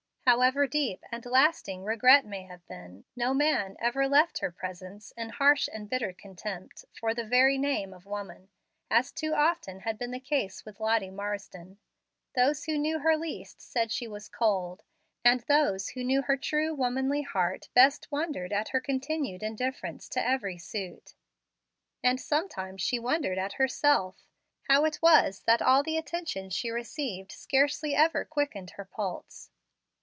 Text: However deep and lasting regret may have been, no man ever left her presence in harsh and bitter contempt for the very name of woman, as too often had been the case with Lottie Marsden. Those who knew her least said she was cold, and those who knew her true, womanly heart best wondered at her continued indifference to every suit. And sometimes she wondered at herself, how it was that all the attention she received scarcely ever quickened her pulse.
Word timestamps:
However 0.27 0.65
deep 0.65 1.03
and 1.11 1.25
lasting 1.25 1.83
regret 1.83 2.25
may 2.25 2.43
have 2.43 2.65
been, 2.67 3.03
no 3.17 3.33
man 3.33 3.75
ever 3.79 4.07
left 4.07 4.37
her 4.37 4.51
presence 4.51 5.11
in 5.17 5.29
harsh 5.29 5.67
and 5.73 5.89
bitter 5.89 6.13
contempt 6.13 6.85
for 6.93 7.13
the 7.13 7.25
very 7.25 7.57
name 7.57 7.91
of 7.93 8.05
woman, 8.05 8.47
as 8.89 9.11
too 9.11 9.33
often 9.33 9.81
had 9.81 9.97
been 9.97 10.11
the 10.11 10.21
case 10.21 10.63
with 10.63 10.79
Lottie 10.79 11.09
Marsden. 11.09 11.79
Those 12.33 12.63
who 12.63 12.77
knew 12.77 12.99
her 12.99 13.17
least 13.17 13.59
said 13.61 13.91
she 13.91 14.07
was 14.07 14.29
cold, 14.29 14.83
and 15.25 15.41
those 15.41 15.89
who 15.89 16.03
knew 16.03 16.21
her 16.21 16.37
true, 16.37 16.73
womanly 16.73 17.23
heart 17.23 17.67
best 17.73 18.09
wondered 18.09 18.53
at 18.53 18.69
her 18.69 18.79
continued 18.79 19.43
indifference 19.43 20.07
to 20.09 20.25
every 20.25 20.57
suit. 20.57 21.13
And 22.03 22.21
sometimes 22.21 22.81
she 22.81 22.99
wondered 22.99 23.39
at 23.39 23.53
herself, 23.53 24.23
how 24.69 24.85
it 24.85 24.99
was 25.01 25.41
that 25.41 25.61
all 25.61 25.83
the 25.83 25.97
attention 25.97 26.49
she 26.51 26.69
received 26.69 27.33
scarcely 27.33 27.93
ever 27.95 28.23
quickened 28.23 28.69
her 28.71 28.85
pulse. 28.85 29.49